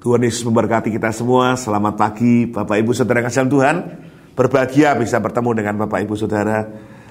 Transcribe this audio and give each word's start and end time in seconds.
Tuhan 0.00 0.24
Yesus 0.24 0.48
memberkati 0.48 0.88
kita 0.88 1.12
semua. 1.12 1.60
Selamat 1.60 1.92
pagi 2.00 2.48
Bapak 2.48 2.72
Ibu 2.80 2.96
Saudara 2.96 3.20
kasih 3.20 3.44
Tuhan. 3.52 3.76
Berbahagia 4.32 4.96
bisa 4.96 5.20
bertemu 5.20 5.52
dengan 5.52 5.84
Bapak 5.84 6.00
Ibu 6.08 6.16
Saudara. 6.16 6.64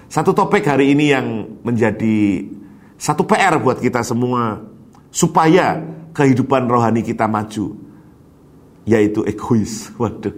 Satu 0.10 0.34
topik 0.34 0.66
hari 0.66 0.98
ini 0.98 1.14
yang 1.14 1.46
menjadi 1.62 2.50
satu 2.98 3.30
PR 3.30 3.62
buat 3.62 3.78
kita 3.78 4.02
semua 4.02 4.66
supaya 5.14 5.78
kehidupan 6.18 6.66
rohani 6.66 7.06
kita 7.06 7.30
maju 7.30 7.78
yaitu 8.90 9.22
egois. 9.22 9.94
Waduh. 10.02 10.34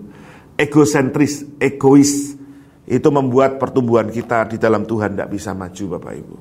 Egosentris, 0.59 1.48
egois 1.55 2.36
itu 2.84 3.09
membuat 3.16 3.63
pertumbuhan 3.63 4.12
kita 4.12 4.52
di 4.52 4.59
dalam 4.59 4.84
Tuhan 4.84 5.16
tidak 5.16 5.31
bisa 5.31 5.55
maju 5.55 5.84
Bapak 5.95 6.13
Ibu. 6.20 6.36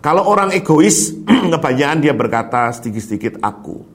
Kalau 0.00 0.24
orang 0.24 0.56
egois, 0.56 1.12
kebanyakan 1.52 2.00
dia 2.00 2.16
berkata 2.16 2.72
sedikit-sedikit 2.72 3.44
aku. 3.44 3.91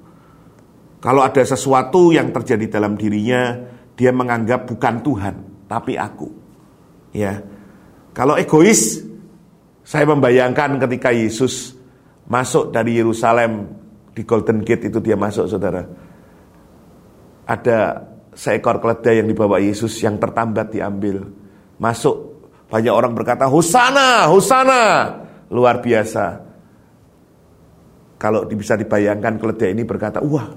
Kalau 0.98 1.22
ada 1.22 1.44
sesuatu 1.46 2.10
yang 2.10 2.34
terjadi 2.34 2.80
dalam 2.82 2.98
dirinya, 2.98 3.54
dia 3.94 4.10
menganggap 4.10 4.66
bukan 4.66 4.96
Tuhan, 5.06 5.36
tapi 5.70 5.94
aku. 5.94 6.30
Ya. 7.14 7.42
Kalau 8.18 8.34
egois, 8.34 9.06
saya 9.86 10.06
membayangkan 10.10 10.82
ketika 10.82 11.14
Yesus 11.14 11.78
masuk 12.26 12.74
dari 12.74 12.98
Yerusalem 12.98 13.70
di 14.14 14.26
Golden 14.26 14.66
Gate 14.66 14.90
itu 14.90 14.98
dia 14.98 15.14
masuk, 15.14 15.46
Saudara. 15.46 15.86
Ada 17.48 18.04
seekor 18.34 18.82
keledai 18.82 19.22
yang 19.22 19.30
dibawa 19.30 19.62
Yesus 19.62 19.98
yang 20.02 20.18
tertambat 20.18 20.74
diambil. 20.74 21.26
Masuk, 21.78 22.42
banyak 22.70 22.94
orang 22.94 23.14
berkata, 23.14 23.46
"Hosana, 23.46 24.30
Hosana!" 24.30 24.84
Luar 25.54 25.80
biasa. 25.80 26.44
Kalau 28.18 28.44
bisa 28.50 28.74
dibayangkan 28.76 29.38
keledai 29.38 29.78
ini 29.78 29.86
berkata, 29.86 30.20
"Wah, 30.26 30.50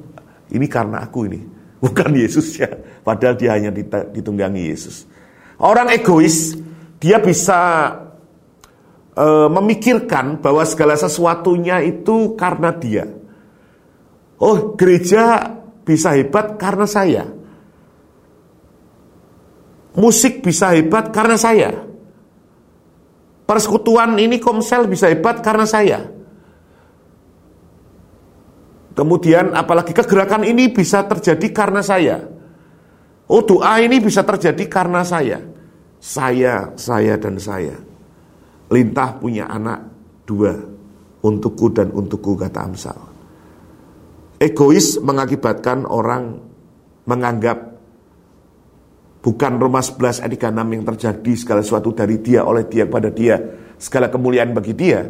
ini 0.50 0.66
karena 0.66 1.02
aku 1.06 1.26
ini, 1.30 1.40
bukan 1.84 2.10
Yesus 2.14 2.54
ya. 2.58 2.70
Padahal 3.00 3.34
dia 3.38 3.56
hanya 3.56 3.70
ditunggangi 4.12 4.70
Yesus. 4.70 5.08
Orang 5.60 5.92
egois, 5.92 6.56
dia 7.00 7.20
bisa 7.20 7.92
e, 9.12 9.26
memikirkan 9.48 10.40
bahwa 10.40 10.64
segala 10.64 10.96
sesuatunya 10.96 11.84
itu 11.84 12.36
karena 12.36 12.72
dia. 12.76 13.04
Oh, 14.40 14.72
gereja 14.72 15.52
bisa 15.84 16.16
hebat 16.16 16.56
karena 16.56 16.88
saya. 16.88 17.24
Musik 20.00 20.40
bisa 20.40 20.72
hebat 20.72 21.12
karena 21.12 21.36
saya. 21.36 21.70
Persekutuan 23.44 24.16
ini 24.16 24.38
komsel 24.38 24.86
bisa 24.86 25.10
hebat 25.10 25.42
karena 25.42 25.66
saya. 25.66 26.19
Kemudian 29.00 29.56
apalagi 29.56 29.96
kegerakan 29.96 30.44
ini 30.44 30.68
bisa 30.68 31.08
terjadi 31.08 31.48
karena 31.56 31.80
saya. 31.80 32.20
Oh 33.32 33.40
doa 33.40 33.80
ini 33.80 33.96
bisa 33.96 34.20
terjadi 34.20 34.60
karena 34.68 35.00
saya. 35.00 35.40
Saya, 35.96 36.76
saya 36.76 37.16
dan 37.16 37.40
saya. 37.40 37.80
Lintah 38.68 39.16
punya 39.16 39.48
anak 39.48 39.88
dua. 40.28 40.52
Untukku 41.24 41.72
dan 41.72 41.96
untukku 41.96 42.36
kata 42.36 42.60
Amsal. 42.60 43.00
Egois 44.36 45.00
mengakibatkan 45.00 45.88
orang 45.88 46.36
menganggap 47.08 47.80
bukan 49.24 49.52
Roma 49.56 49.80
11 49.80 50.28
ayat 50.28 50.32
36 50.36 50.76
yang 50.76 50.84
terjadi 50.84 51.32
segala 51.40 51.60
sesuatu 51.64 51.96
dari 51.96 52.20
dia 52.20 52.44
oleh 52.44 52.68
dia 52.68 52.84
kepada 52.84 53.08
dia 53.08 53.40
segala 53.80 54.12
kemuliaan 54.12 54.52
bagi 54.52 54.76
dia 54.76 55.08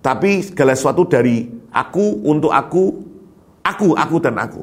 tapi 0.00 0.44
segala 0.44 0.72
sesuatu 0.72 1.04
dari 1.08 1.44
aku 1.72 2.24
untuk 2.24 2.56
aku 2.56 3.09
Aku, 3.64 3.92
aku 3.92 4.16
dan 4.20 4.40
aku. 4.40 4.62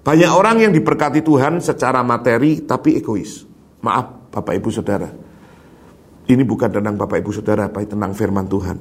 Banyak 0.00 0.30
orang 0.32 0.56
yang 0.64 0.72
diberkati 0.72 1.20
Tuhan 1.20 1.60
secara 1.60 2.00
materi 2.00 2.64
tapi 2.64 2.96
egois. 2.96 3.44
Maaf 3.84 4.32
Bapak 4.32 4.54
Ibu 4.56 4.70
Saudara. 4.72 5.08
Ini 6.30 6.42
bukan 6.46 6.70
tentang 6.70 6.94
Bapak 6.94 7.20
Ibu 7.20 7.30
Saudara, 7.34 7.66
tapi 7.66 7.90
tentang 7.90 8.14
firman 8.14 8.46
Tuhan. 8.46 8.78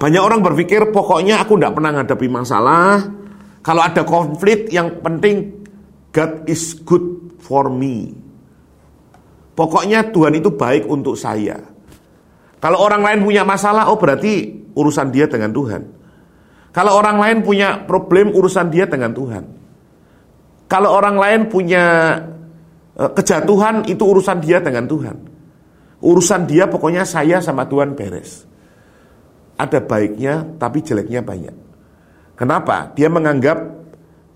Banyak 0.00 0.22
orang 0.24 0.42
berpikir 0.42 0.90
pokoknya 0.90 1.38
aku 1.38 1.54
tidak 1.60 1.78
pernah 1.78 1.94
menghadapi 1.94 2.26
masalah. 2.26 3.06
Kalau 3.62 3.82
ada 3.84 4.02
konflik 4.02 4.66
yang 4.74 4.98
penting 4.98 5.62
God 6.10 6.50
is 6.50 6.74
good 6.82 7.38
for 7.38 7.70
me. 7.70 8.10
Pokoknya 9.54 10.10
Tuhan 10.10 10.42
itu 10.42 10.50
baik 10.50 10.90
untuk 10.90 11.14
saya. 11.14 11.60
Kalau 12.58 12.78
orang 12.82 13.04
lain 13.04 13.20
punya 13.22 13.46
masalah, 13.46 13.90
oh 13.90 13.98
berarti 14.00 14.64
urusan 14.74 15.14
dia 15.14 15.30
dengan 15.30 15.54
Tuhan. 15.54 16.01
Kalau 16.72 16.96
orang 16.96 17.20
lain 17.20 17.38
punya 17.44 17.84
problem 17.84 18.32
urusan 18.32 18.72
dia 18.72 18.88
dengan 18.88 19.12
Tuhan. 19.12 19.44
Kalau 20.72 20.88
orang 20.96 21.20
lain 21.20 21.40
punya 21.52 21.84
eh, 22.96 23.10
kejatuhan 23.12 23.84
itu 23.84 24.00
urusan 24.00 24.40
dia 24.40 24.64
dengan 24.64 24.88
Tuhan. 24.88 25.16
Urusan 26.00 26.48
dia 26.48 26.66
pokoknya 26.66 27.04
saya 27.04 27.44
sama 27.44 27.68
Tuhan 27.68 27.92
beres. 27.92 28.48
Ada 29.60 29.84
baiknya 29.84 30.56
tapi 30.56 30.80
jeleknya 30.80 31.20
banyak. 31.20 31.54
Kenapa? 32.40 32.88
Dia 32.96 33.12
menganggap 33.12 33.60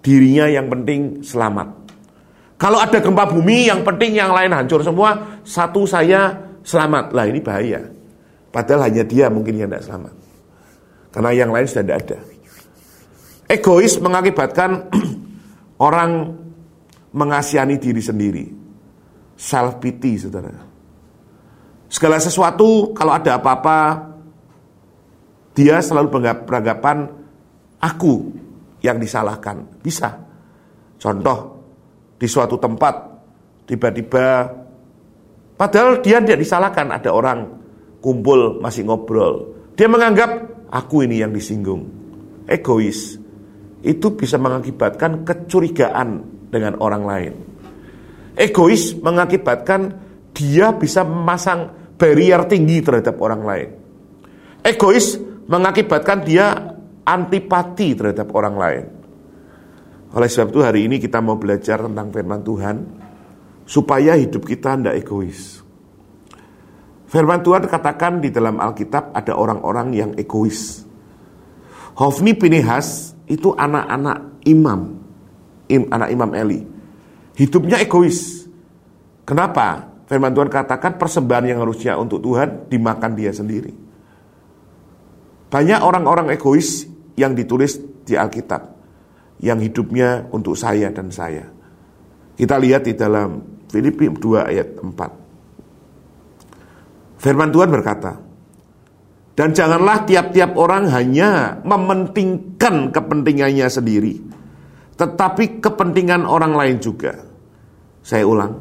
dirinya 0.04 0.46
yang 0.46 0.68
penting 0.68 1.24
selamat. 1.24 1.88
Kalau 2.60 2.78
ada 2.80 3.00
gempa 3.00 3.24
bumi 3.32 3.68
yang 3.68 3.80
penting 3.80 4.16
yang 4.16 4.32
lain 4.32 4.52
hancur 4.52 4.84
semua, 4.84 5.40
satu 5.42 5.88
saya 5.88 6.36
selamat. 6.60 7.16
Lah 7.16 7.24
ini 7.28 7.40
bahaya. 7.40 7.80
Padahal 8.52 8.92
hanya 8.92 9.04
dia 9.04 9.32
mungkin 9.32 9.56
yang 9.56 9.72
tidak 9.72 9.84
selamat. 9.88 10.25
Karena 11.16 11.32
yang 11.32 11.48
lain 11.48 11.64
sudah 11.64 11.80
tidak 11.80 11.98
ada. 12.04 12.18
Egois 13.48 13.96
mengakibatkan 13.96 14.92
orang 15.88 16.36
mengasihani 17.16 17.80
diri 17.80 18.04
sendiri. 18.04 18.44
Self 19.32 19.80
pity, 19.80 20.20
saudara. 20.20 20.52
Segala 21.88 22.20
sesuatu, 22.20 22.92
kalau 22.92 23.16
ada 23.16 23.40
apa-apa, 23.40 24.12
dia 25.56 25.80
selalu 25.80 26.20
beranggapan 26.44 27.08
aku 27.80 28.36
yang 28.84 29.00
disalahkan. 29.00 29.64
Bisa. 29.80 30.20
Contoh, 31.00 31.64
di 32.20 32.28
suatu 32.28 32.60
tempat, 32.60 32.92
tiba-tiba, 33.64 34.52
padahal 35.56 36.04
dia 36.04 36.20
tidak 36.20 36.44
disalahkan, 36.44 36.92
ada 36.92 37.08
orang 37.08 37.48
kumpul 38.04 38.60
masih 38.60 38.84
ngobrol. 38.84 39.56
Dia 39.80 39.88
menganggap 39.88 40.55
aku 40.70 41.06
ini 41.06 41.22
yang 41.22 41.32
disinggung. 41.34 41.86
Egois. 42.46 43.18
Itu 43.86 44.18
bisa 44.18 44.38
mengakibatkan 44.40 45.22
kecurigaan 45.22 46.08
dengan 46.50 46.78
orang 46.82 47.04
lain. 47.04 47.32
Egois 48.36 48.96
mengakibatkan 48.98 49.94
dia 50.36 50.74
bisa 50.76 51.06
memasang 51.06 51.92
barrier 51.96 52.44
tinggi 52.44 52.84
terhadap 52.84 53.16
orang 53.22 53.42
lain. 53.42 53.68
Egois 54.60 55.16
mengakibatkan 55.46 56.18
dia 56.26 56.52
antipati 57.06 57.94
terhadap 57.94 58.28
orang 58.34 58.56
lain. 58.58 58.84
Oleh 60.16 60.28
sebab 60.30 60.48
itu 60.50 60.60
hari 60.62 60.80
ini 60.88 60.96
kita 60.98 61.22
mau 61.22 61.38
belajar 61.38 61.82
tentang 61.86 62.08
firman 62.10 62.42
Tuhan 62.42 62.76
supaya 63.66 64.14
hidup 64.14 64.42
kita 64.46 64.78
tidak 64.78 64.94
egois. 65.02 65.65
Firman 67.06 67.38
Tuhan 67.42 67.70
katakan 67.70 68.18
di 68.18 68.34
dalam 68.34 68.58
Alkitab 68.58 69.14
ada 69.14 69.32
orang-orang 69.38 69.94
yang 69.94 70.10
egois. 70.18 70.82
Hofni 71.96 72.34
Pinehas 72.34 73.14
itu 73.30 73.54
anak-anak 73.54 74.42
imam, 74.42 75.00
im, 75.70 75.86
anak 75.88 76.10
imam 76.10 76.30
Eli. 76.34 76.60
Hidupnya 77.38 77.78
egois. 77.78 78.50
Kenapa? 79.22 79.86
Firman 80.10 80.34
Tuhan 80.34 80.50
katakan 80.50 80.98
persembahan 80.98 81.46
yang 81.50 81.58
harusnya 81.62 81.98
untuk 81.98 82.22
Tuhan 82.22 82.70
dimakan 82.70 83.12
dia 83.14 83.30
sendiri. 83.30 83.74
Banyak 85.46 85.80
orang-orang 85.82 86.34
egois 86.34 86.86
yang 87.14 87.38
ditulis 87.38 87.78
di 88.02 88.18
Alkitab. 88.18 88.74
Yang 89.42 89.70
hidupnya 89.70 90.26
untuk 90.34 90.58
saya 90.58 90.90
dan 90.90 91.12
saya. 91.14 91.46
Kita 92.34 92.56
lihat 92.58 92.88
di 92.88 92.92
dalam 92.98 93.62
Filipi 93.70 94.10
2 94.10 94.50
ayat 94.52 94.68
4. 94.80 95.25
Firman 97.16 97.48
Tuhan 97.52 97.72
berkata, 97.72 98.20
dan 99.36 99.52
janganlah 99.52 100.08
tiap-tiap 100.08 100.56
orang 100.56 100.88
hanya 100.88 101.60
mementingkan 101.60 102.92
kepentingannya 102.92 103.68
sendiri, 103.68 104.20
tetapi 104.96 105.60
kepentingan 105.60 106.24
orang 106.24 106.56
lain 106.56 106.76
juga. 106.80 107.20
Saya 108.00 108.24
ulang. 108.24 108.52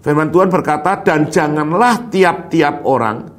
Firman 0.00 0.32
Tuhan 0.32 0.48
berkata, 0.48 1.04
dan 1.04 1.30
janganlah 1.30 2.10
tiap-tiap 2.10 2.82
orang 2.88 3.30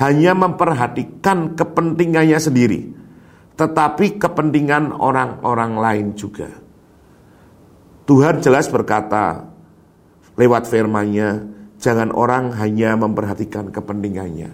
hanya 0.00 0.32
memperhatikan 0.32 1.58
kepentingannya 1.58 2.38
sendiri, 2.38 2.80
tetapi 3.58 4.16
kepentingan 4.16 4.94
orang-orang 4.94 5.72
lain 5.76 6.06
juga. 6.14 6.48
Tuhan 8.04 8.44
jelas 8.44 8.68
berkata 8.68 9.48
lewat 10.36 10.68
firman-Nya, 10.68 11.30
Jangan 11.84 12.16
orang 12.16 12.56
hanya 12.56 12.96
memperhatikan 12.96 13.68
kepentingannya. 13.68 14.48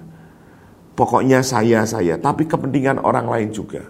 Pokoknya 0.99 1.47
saya, 1.47 1.87
saya. 1.87 2.19
Tapi 2.19 2.51
kepentingan 2.51 2.99
orang 3.07 3.31
lain 3.31 3.55
juga. 3.55 3.87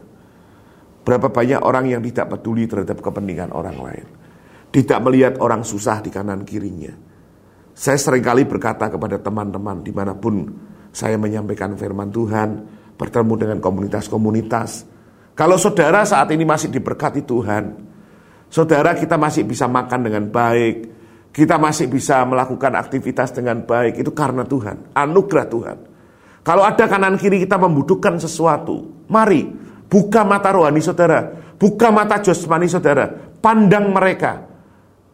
Berapa 1.01 1.33
banyak 1.33 1.65
orang 1.65 1.89
yang 1.89 2.05
tidak 2.05 2.37
peduli 2.37 2.69
terhadap 2.69 3.01
kepentingan 3.01 3.57
orang 3.57 3.81
lain. 3.81 4.07
Tidak 4.69 5.01
melihat 5.01 5.41
orang 5.41 5.65
susah 5.65 6.05
di 6.05 6.13
kanan 6.13 6.45
kirinya. 6.45 6.93
Saya 7.73 7.97
sering 7.97 8.21
kali 8.21 8.45
berkata 8.45 8.93
kepada 8.93 9.17
teman-teman 9.17 9.81
di 9.81 9.89
mana 9.89 10.13
pun 10.13 10.45
saya 10.93 11.17
menyampaikan 11.17 11.73
firman 11.81 12.13
Tuhan, 12.13 12.49
bertemu 13.01 13.35
dengan 13.41 13.59
komunitas-komunitas. 13.65 14.85
Kalau 15.33 15.57
saudara 15.57 16.05
saat 16.05 16.29
ini 16.37 16.45
masih 16.45 16.69
diberkati 16.69 17.25
Tuhan, 17.25 17.73
saudara 18.53 18.93
kita 18.93 19.17
masih 19.17 19.49
bisa 19.49 19.65
makan 19.65 20.05
dengan 20.05 20.29
baik, 20.29 20.90
kita 21.31 21.57
masih 21.63 21.87
bisa 21.87 22.27
melakukan 22.27 22.75
aktivitas 22.75 23.31
dengan 23.31 23.63
baik, 23.63 24.03
itu 24.03 24.11
karena 24.11 24.43
Tuhan, 24.43 24.91
anugerah 24.95 25.47
Tuhan. 25.47 25.79
Kalau 26.43 26.67
ada 26.67 26.85
kanan 26.91 27.15
kiri 27.15 27.47
kita 27.47 27.61
membutuhkan 27.61 28.19
sesuatu, 28.19 29.07
mari 29.07 29.47
buka 29.87 30.27
mata 30.27 30.51
rohani 30.51 30.83
saudara, 30.83 31.31
buka 31.55 31.95
mata 31.95 32.19
jasmani 32.19 32.67
saudara, 32.67 33.07
pandang 33.39 33.95
mereka, 33.95 34.43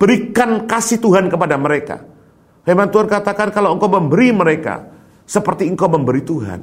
berikan 0.01 0.65
kasih 0.65 1.03
Tuhan 1.03 1.29
kepada 1.29 1.61
mereka. 1.61 2.01
Firman 2.65 2.91
Tuhan 2.91 3.07
katakan 3.07 3.53
kalau 3.53 3.77
engkau 3.77 3.93
memberi 3.93 4.33
mereka, 4.33 4.89
seperti 5.29 5.69
engkau 5.69 5.87
memberi 5.93 6.23
Tuhan. 6.25 6.61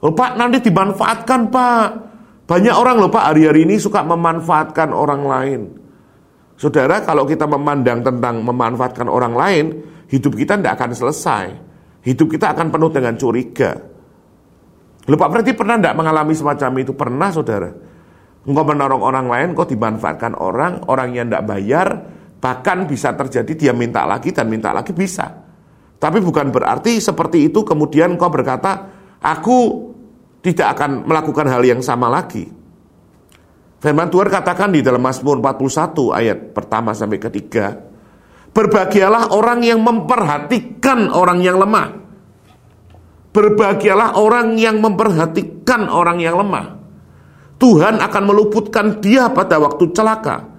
Oh, 0.00 0.12
Pak, 0.12 0.36
nanti 0.36 0.60
dimanfaatkan 0.64 1.40
Pak. 1.52 1.88
Banyak 2.50 2.74
orang 2.74 2.98
loh 2.98 3.12
Pak 3.12 3.30
hari-hari 3.30 3.62
ini 3.62 3.78
suka 3.78 4.02
memanfaatkan 4.02 4.90
orang 4.90 5.22
lain. 5.22 5.79
Saudara, 6.60 7.00
kalau 7.00 7.24
kita 7.24 7.48
memandang 7.48 8.04
tentang 8.04 8.44
memanfaatkan 8.44 9.08
orang 9.08 9.32
lain, 9.32 9.64
hidup 10.12 10.36
kita 10.36 10.60
tidak 10.60 10.76
akan 10.76 10.92
selesai. 10.92 11.46
Hidup 12.04 12.36
kita 12.36 12.52
akan 12.52 12.68
penuh 12.68 12.92
dengan 12.92 13.16
curiga. 13.16 13.80
Loh 15.08 15.16
Pak, 15.16 15.28
berarti 15.32 15.56
pernah 15.56 15.80
tidak 15.80 15.96
mengalami 15.96 16.36
semacam 16.36 16.84
itu? 16.84 16.92
Pernah 16.92 17.32
saudara. 17.32 17.72
Engkau 18.44 18.64
menolong 18.68 19.00
orang 19.00 19.26
lain, 19.32 19.48
kau 19.56 19.64
dimanfaatkan 19.64 20.36
orang, 20.36 20.84
orang 20.84 21.16
yang 21.16 21.32
tidak 21.32 21.48
bayar, 21.48 21.88
bahkan 22.44 22.84
bisa 22.84 23.16
terjadi 23.16 23.52
dia 23.56 23.72
minta 23.72 24.04
lagi 24.04 24.28
dan 24.28 24.52
minta 24.52 24.68
lagi 24.76 24.92
bisa. 24.92 25.32
Tapi 25.96 26.20
bukan 26.20 26.52
berarti 26.52 27.00
seperti 27.00 27.48
itu 27.48 27.64
kemudian 27.64 28.20
kau 28.20 28.28
berkata, 28.28 28.84
aku 29.24 29.88
tidak 30.44 30.76
akan 30.76 31.08
melakukan 31.08 31.48
hal 31.48 31.64
yang 31.64 31.80
sama 31.80 32.12
lagi. 32.12 32.59
Firman 33.80 34.12
Tuhan 34.12 34.28
katakan 34.28 34.76
di 34.76 34.84
dalam 34.84 35.00
Mazmur 35.00 35.40
41 35.40 36.12
ayat 36.12 36.38
pertama 36.52 36.92
sampai 36.92 37.16
ketiga, 37.16 37.90
Berbahagialah 38.50 39.30
orang 39.30 39.62
yang 39.62 39.80
memperhatikan 39.80 41.08
orang 41.08 41.38
yang 41.40 41.56
lemah. 41.56 42.02
Berbahagialah 43.30 44.18
orang 44.18 44.58
yang 44.58 44.82
memperhatikan 44.82 45.86
orang 45.86 46.18
yang 46.18 46.34
lemah. 46.34 46.82
Tuhan 47.62 48.02
akan 48.02 48.22
meluputkan 48.26 48.98
dia 48.98 49.30
pada 49.30 49.62
waktu 49.62 49.94
celaka. 49.94 50.50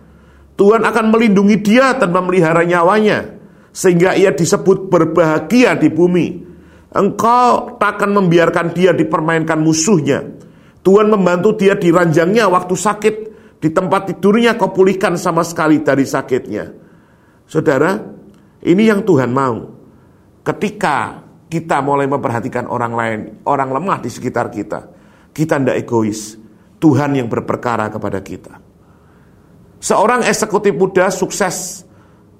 Tuhan 0.55 0.87
akan 0.87 1.05
melindungi 1.11 1.59
dia 1.59 1.97
dan 1.99 2.15
memelihara 2.15 2.63
nyawanya 2.63 3.41
sehingga 3.75 4.15
ia 4.15 4.31
disebut 4.31 4.87
berbahagia 4.87 5.75
di 5.75 5.91
bumi. 5.91 6.27
Engkau 6.95 7.75
takkan 7.75 8.15
membiarkan 8.15 8.71
dia 8.71 8.95
dipermainkan 8.95 9.59
musuhnya. 9.59 10.21
Tuhan 10.81 11.13
membantu 11.13 11.53
dia 11.53 11.77
di 11.77 11.93
ranjangnya 11.93 12.49
waktu 12.49 12.73
sakit, 12.73 13.15
di 13.61 13.69
tempat 13.69 14.09
tidurnya 14.09 14.57
kau 14.57 14.73
pulihkan 14.73 15.13
sama 15.13 15.45
sekali 15.45 15.85
dari 15.85 16.01
sakitnya. 16.01 16.65
Saudara, 17.45 18.01
ini 18.65 18.83
yang 18.89 19.05
Tuhan 19.05 19.29
mau. 19.29 19.69
Ketika 20.41 21.21
kita 21.45 21.85
mulai 21.85 22.09
memperhatikan 22.09 22.65
orang 22.65 22.93
lain, 22.97 23.19
orang 23.45 23.69
lemah 23.69 24.01
di 24.01 24.09
sekitar 24.09 24.49
kita, 24.49 24.89
kita 25.29 25.61
tidak 25.61 25.77
egois. 25.85 26.41
Tuhan 26.81 27.13
yang 27.13 27.29
berperkara 27.29 27.93
kepada 27.93 28.17
kita. 28.25 28.57
Seorang 29.77 30.25
eksekutif 30.25 30.73
muda 30.73 31.13
sukses 31.13 31.85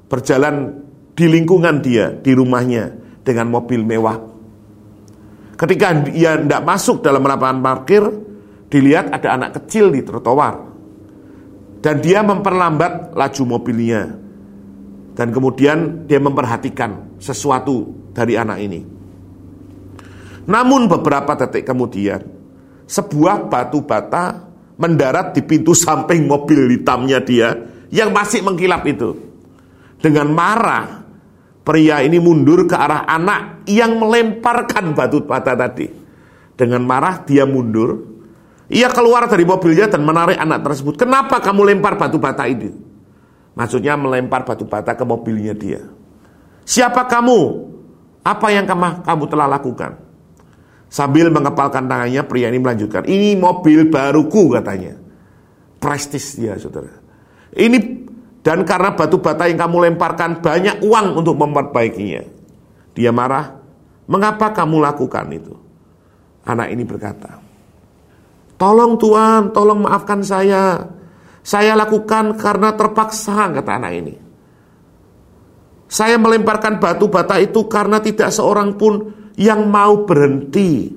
berjalan 0.10 0.82
di 1.14 1.30
lingkungan 1.30 1.78
dia, 1.78 2.10
di 2.10 2.34
rumahnya 2.34 2.90
dengan 3.22 3.54
mobil 3.54 3.86
mewah. 3.86 4.18
Ketika 5.62 5.94
dia 6.10 6.42
tidak 6.42 6.62
masuk 6.66 7.06
dalam 7.06 7.22
lapangan 7.22 7.62
parkir, 7.62 8.02
dilihat 8.72 9.12
ada 9.12 9.36
anak 9.36 9.62
kecil 9.62 9.92
di 9.92 10.02
trotoar. 10.02 10.72
Dan 11.82 12.00
dia 12.00 12.24
memperlambat 12.24 13.12
laju 13.12 13.44
mobilnya. 13.58 14.16
Dan 15.12 15.28
kemudian 15.36 16.08
dia 16.08 16.24
memperhatikan 16.24 17.20
sesuatu 17.20 17.92
dari 18.16 18.40
anak 18.40 18.58
ini. 18.64 18.82
Namun 20.48 20.88
beberapa 20.88 21.36
detik 21.36 21.68
kemudian, 21.68 22.22
sebuah 22.88 23.52
batu 23.52 23.84
bata 23.84 24.50
mendarat 24.80 25.36
di 25.36 25.42
pintu 25.46 25.76
samping 25.76 26.26
mobil 26.26 26.70
hitamnya 26.72 27.20
dia 27.22 27.54
yang 27.92 28.10
masih 28.10 28.42
mengkilap 28.42 28.82
itu. 28.88 29.14
Dengan 30.02 30.34
marah, 30.34 31.02
Pria 31.62 32.02
ini 32.02 32.18
mundur 32.18 32.66
ke 32.66 32.74
arah 32.74 33.06
anak 33.06 33.70
yang 33.70 34.02
melemparkan 34.02 34.98
batu 34.98 35.22
bata 35.22 35.54
tadi. 35.54 35.86
Dengan 36.58 36.82
marah 36.82 37.22
dia 37.22 37.46
mundur. 37.46 38.11
Ia 38.72 38.88
keluar 38.88 39.28
dari 39.28 39.44
mobilnya 39.44 39.92
dan 39.92 40.08
menarik 40.08 40.40
anak 40.40 40.64
tersebut. 40.64 40.96
Kenapa 40.96 41.44
kamu 41.44 41.76
lempar 41.76 42.00
batu 42.00 42.16
bata 42.16 42.48
ini? 42.48 42.72
Maksudnya 43.52 44.00
melempar 44.00 44.48
batu 44.48 44.64
bata 44.64 44.96
ke 44.96 45.04
mobilnya 45.04 45.52
dia. 45.52 45.84
Siapa 46.64 47.04
kamu? 47.04 47.68
Apa 48.24 48.48
yang 48.54 48.64
kamu, 48.64 49.28
telah 49.28 49.50
lakukan? 49.52 50.00
Sambil 50.88 51.28
mengepalkan 51.28 51.84
tangannya, 51.90 52.24
pria 52.24 52.48
ini 52.48 52.64
melanjutkan. 52.64 53.04
Ini 53.04 53.36
mobil 53.36 53.92
baruku 53.92 54.56
katanya. 54.56 54.96
Prestis 55.82 56.40
dia, 56.40 56.56
saudara. 56.56 56.96
Ini 57.52 58.08
dan 58.40 58.64
karena 58.64 58.96
batu 58.96 59.20
bata 59.20 59.52
yang 59.52 59.60
kamu 59.60 59.92
lemparkan 59.92 60.40
banyak 60.40 60.80
uang 60.80 61.20
untuk 61.20 61.36
memperbaikinya. 61.36 62.24
Dia 62.96 63.12
marah, 63.12 63.52
mengapa 64.08 64.56
kamu 64.56 64.80
lakukan 64.80 65.28
itu? 65.36 65.54
Anak 66.48 66.72
ini 66.72 66.88
berkata, 66.88 67.51
tolong 68.62 68.94
Tuhan, 69.02 69.50
tolong 69.50 69.90
maafkan 69.90 70.22
saya. 70.22 70.86
Saya 71.42 71.74
lakukan 71.74 72.38
karena 72.38 72.78
terpaksa, 72.78 73.50
kata 73.50 73.72
anak 73.82 73.92
ini. 73.98 74.14
Saya 75.90 76.22
melemparkan 76.22 76.78
batu 76.78 77.10
bata 77.10 77.42
itu 77.42 77.66
karena 77.66 77.98
tidak 77.98 78.30
seorang 78.30 78.78
pun 78.78 79.10
yang 79.42 79.66
mau 79.66 80.06
berhenti. 80.06 80.94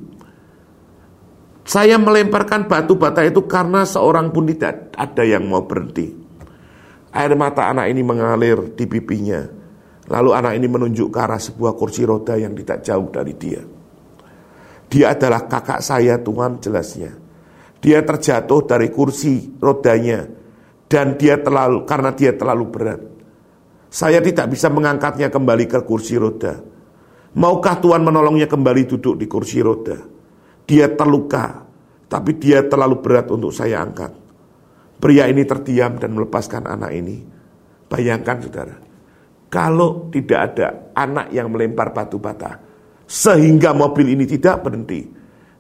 Saya 1.65 1.97
melemparkan 1.97 2.69
batu 2.69 3.01
bata 3.01 3.25
itu 3.25 3.49
karena 3.49 3.89
seorang 3.89 4.29
pun 4.29 4.45
tidak 4.53 4.93
ada 4.93 5.25
yang 5.25 5.49
mau 5.49 5.65
berhenti. 5.65 6.13
Air 7.17 7.33
mata 7.41 7.73
anak 7.73 7.89
ini 7.89 8.05
mengalir 8.05 8.77
di 8.77 8.85
pipinya. 8.85 9.41
Lalu 10.13 10.31
anak 10.37 10.53
ini 10.61 10.69
menunjuk 10.69 11.09
ke 11.09 11.17
arah 11.17 11.41
sebuah 11.41 11.73
kursi 11.73 12.05
roda 12.05 12.37
yang 12.37 12.53
tidak 12.53 12.85
jauh 12.85 13.09
dari 13.09 13.33
dia. 13.33 13.65
Dia 14.93 15.17
adalah 15.17 15.49
kakak 15.49 15.81
saya 15.81 16.21
Tuhan 16.21 16.61
jelasnya. 16.61 17.24
Dia 17.85 18.01
terjatuh 18.01 18.65
dari 18.65 18.89
kursi 18.89 19.61
rodanya 19.61 20.25
dan 20.89 21.21
dia 21.21 21.37
terlalu 21.37 21.85
karena 21.85 22.17
dia 22.17 22.33
terlalu 22.33 22.65
berat. 22.73 23.01
Saya 23.93 24.25
tidak 24.25 24.57
bisa 24.57 24.73
mengangkatnya 24.73 25.29
kembali 25.29 25.69
ke 25.69 25.85
kursi 25.85 26.17
roda. 26.17 26.65
Maukah 27.37 27.77
Tuhan 27.85 28.01
menolongnya 28.01 28.49
kembali 28.49 28.89
duduk 28.89 29.21
di 29.21 29.29
kursi 29.29 29.61
roda? 29.61 30.01
Dia 30.65 30.97
terluka, 30.97 31.61
tapi 32.09 32.41
dia 32.41 32.65
terlalu 32.65 33.05
berat 33.05 33.29
untuk 33.29 33.53
saya 33.53 33.85
angkat. 33.85 34.17
Pria 34.97 35.29
ini 35.29 35.45
terdiam 35.45 36.01
dan 36.01 36.17
melepaskan 36.17 36.65
anak 36.65 36.89
ini. 36.97 37.21
Bayangkan 37.85 38.41
saudara, 38.41 38.77
kalau 39.53 40.09
tidak 40.09 40.41
ada 40.41 40.89
anak 40.97 41.29
yang 41.37 41.53
melempar 41.53 41.93
batu 41.93 42.17
bata, 42.17 42.57
sehingga 43.05 43.77
mobil 43.77 44.09
ini 44.09 44.25
tidak 44.25 44.65
berhenti 44.65 45.05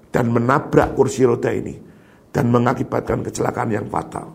dan 0.09 0.33
menabrak 0.33 0.97
kursi 0.97 1.29
roda 1.29 1.53
ini 1.53 1.93
dan 2.35 2.51
mengakibatkan 2.51 3.23
kecelakaan 3.23 3.71
yang 3.71 3.87
fatal. 3.87 4.35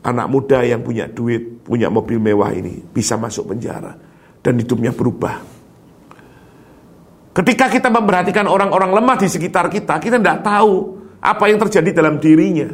Anak 0.00 0.26
muda 0.32 0.64
yang 0.64 0.80
punya 0.80 1.04
duit, 1.04 1.60
punya 1.60 1.92
mobil 1.92 2.16
mewah 2.16 2.56
ini 2.56 2.80
bisa 2.80 3.20
masuk 3.20 3.52
penjara 3.52 3.92
dan 4.40 4.56
hidupnya 4.56 4.96
berubah. 4.96 5.44
Ketika 7.36 7.68
kita 7.68 7.92
memperhatikan 7.92 8.48
orang-orang 8.48 8.96
lemah 8.96 9.20
di 9.20 9.28
sekitar 9.28 9.68
kita, 9.68 10.00
kita 10.00 10.16
tidak 10.16 10.40
tahu 10.40 10.96
apa 11.20 11.44
yang 11.52 11.60
terjadi 11.60 12.00
dalam 12.00 12.16
dirinya. 12.16 12.72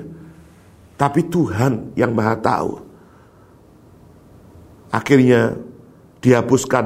Tapi 0.95 1.27
Tuhan 1.27 1.99
yang 1.99 2.15
maha 2.15 2.39
tahu. 2.39 2.73
Akhirnya 4.95 5.57
dihapuskan, 6.23 6.85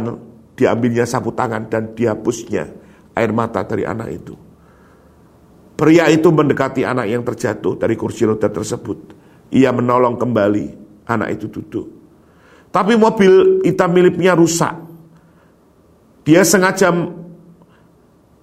diambilnya 0.57 1.05
sapu 1.05 1.37
tangan 1.37 1.69
dan 1.69 1.93
dihapusnya 1.93 2.65
air 3.13 3.35
mata 3.35 3.61
dari 3.67 3.85
anak 3.85 4.09
itu. 4.15 4.46
Pria 5.77 6.09
itu 6.09 6.33
mendekati 6.33 6.89
anak 6.89 7.07
yang 7.07 7.21
terjatuh 7.21 7.77
dari 7.77 7.93
kursi 8.01 8.25
roda 8.25 8.49
tersebut. 8.49 9.13
Ia 9.53 9.71
menolong 9.77 10.17
kembali 10.17 10.67
anak 11.05 11.29
itu 11.37 11.53
duduk. 11.53 11.87
Tapi 12.73 12.97
mobil 12.97 13.61
hitam 13.61 13.93
miliknya 13.93 14.33
rusak. 14.33 14.73
Dia 16.25 16.43
sengaja 16.49 16.91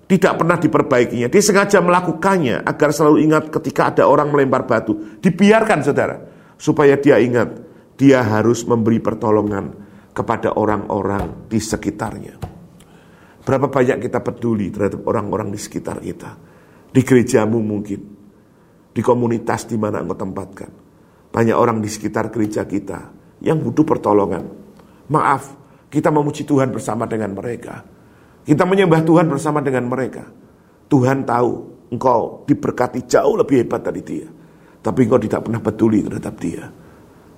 tidak 0.05 0.33
pernah 0.37 0.57
diperbaikinya. 0.61 1.27
Dia 1.27 1.41
sengaja 1.41 1.81
melakukannya 1.81 2.61
agar 2.61 2.93
selalu 2.93 3.25
ingat 3.25 3.49
ketika 3.49 3.89
ada 3.89 4.05
orang 4.05 4.29
melempar 4.29 4.69
batu. 4.69 5.17
Dibiarkan 5.17 5.81
saudara. 5.81 6.17
Supaya 6.53 6.95
dia 7.01 7.17
ingat 7.17 7.49
dia 7.97 8.21
harus 8.21 8.61
memberi 8.63 9.01
pertolongan 9.01 9.73
kepada 10.13 10.53
orang-orang 10.53 11.49
di 11.49 11.57
sekitarnya. 11.57 12.37
Berapa 13.43 13.67
banyak 13.67 13.99
kita 13.99 14.23
peduli 14.23 14.71
terhadap 14.71 15.03
orang-orang 15.03 15.51
di 15.51 15.59
sekitar 15.59 15.99
kita. 15.99 16.52
Di 16.93 17.01
gerejamu 17.01 17.57
mungkin. 17.57 18.01
Di 18.93 19.01
komunitas 19.01 19.65
di 19.65 19.75
mana 19.81 20.05
engkau 20.05 20.21
tempatkan. 20.21 20.71
Banyak 21.33 21.57
orang 21.57 21.81
di 21.81 21.89
sekitar 21.89 22.29
gereja 22.29 22.69
kita 22.69 23.09
yang 23.41 23.57
butuh 23.57 23.81
pertolongan. 23.81 24.45
Maaf, 25.09 25.57
kita 25.89 26.13
memuji 26.13 26.45
Tuhan 26.45 26.69
bersama 26.69 27.09
dengan 27.09 27.33
mereka 27.33 27.81
kita 28.43 28.67
menyembah 28.67 29.01
Tuhan 29.07 29.31
bersama 29.31 29.63
dengan 29.63 29.87
mereka. 29.87 30.27
Tuhan 30.91 31.23
tahu 31.23 31.51
engkau 31.95 32.43
diberkati 32.43 33.07
jauh 33.07 33.39
lebih 33.39 33.63
hebat 33.63 33.81
dari 33.87 34.03
dia. 34.03 34.27
Tapi 34.83 34.99
engkau 35.07 35.19
tidak 35.19 35.47
pernah 35.47 35.63
peduli 35.63 36.03
terhadap 36.03 36.35
dia. 36.43 36.67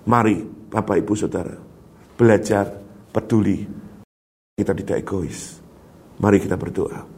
Mari 0.10 0.38
Bapak 0.74 0.98
Ibu 1.06 1.14
Saudara, 1.14 1.54
belajar 2.18 2.74
peduli. 3.14 3.62
Kita 4.58 4.74
tidak 4.74 5.06
egois. 5.06 5.62
Mari 6.18 6.42
kita 6.42 6.58
berdoa. 6.58 7.15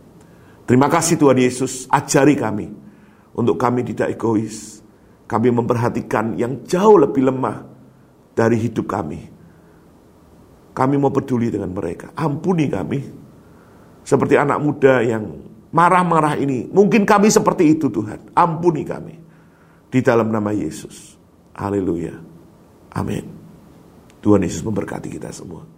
Terima 0.67 0.91
kasih 0.91 1.15
Tuhan 1.15 1.39
Yesus, 1.39 1.87
ajari 1.87 2.35
kami 2.35 2.67
untuk 3.31 3.55
kami 3.55 3.87
tidak 3.87 4.19
egois. 4.19 4.83
Kami 5.27 5.51
memperhatikan 5.51 6.35
yang 6.39 6.63
jauh 6.67 6.99
lebih 6.99 7.27
lemah 7.27 7.63
dari 8.35 8.59
hidup 8.59 8.87
kami. 8.87 9.27
Kami 10.75 10.95
mau 10.99 11.11
peduli 11.11 11.51
dengan 11.51 11.71
mereka. 11.71 12.11
Ampuni 12.15 12.67
kami 12.67 12.99
seperti 14.07 14.39
anak 14.39 14.59
muda 14.59 15.03
yang 15.03 15.23
marah-marah 15.71 16.39
ini. 16.39 16.67
Mungkin 16.71 17.03
kami 17.03 17.27
seperti 17.27 17.75
itu 17.75 17.91
Tuhan. 17.91 18.31
Ampuni 18.35 18.87
kami. 18.87 19.15
Di 19.87 19.99
dalam 20.03 20.31
nama 20.31 20.51
Yesus. 20.51 21.15
Haleluya. 21.55 22.15
Amin. 22.95 23.25
Tuhan 24.23 24.43
Yesus 24.43 24.63
memberkati 24.63 25.11
kita 25.11 25.31
semua. 25.31 25.76